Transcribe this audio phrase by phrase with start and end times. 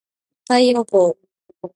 [0.47, 1.15] 太陽光